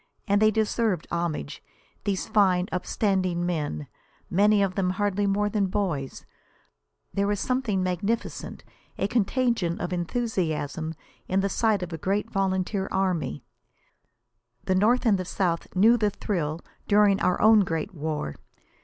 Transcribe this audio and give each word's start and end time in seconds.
And 0.27 0.41
they 0.41 0.49
deserved 0.49 1.05
homage, 1.11 1.61
those 2.05 2.25
fine, 2.27 2.67
upstanding 2.71 3.45
men, 3.45 3.85
many 4.31 4.63
of 4.63 4.73
them 4.73 4.89
hardly 4.89 5.27
more 5.27 5.47
than 5.47 5.67
boys, 5.67 6.25
marching 6.25 6.25
along 6.25 6.31
with 6.31 6.53
a 6.57 6.57
fine, 6.57 6.57
full 6.57 7.05
swing. 7.05 7.11
There 7.13 7.31
is 7.31 7.39
something 7.79 7.83
magnificent, 7.83 8.63
a 8.97 9.07
contagion 9.07 9.79
of 9.79 9.93
enthusiasm, 9.93 10.95
in 11.27 11.41
the 11.41 11.49
sight 11.49 11.83
of 11.83 11.93
a 11.93 11.99
great 11.99 12.31
volunteer 12.31 12.87
army. 12.89 13.43
The 14.65 14.73
North 14.73 15.05
and 15.05 15.19
the 15.19 15.23
South 15.23 15.67
knew 15.75 15.97
the 15.97 16.09
thrill 16.09 16.61
during 16.87 17.19
our 17.21 17.39
own 17.39 17.59
great 17.59 17.93
war. 17.93 18.37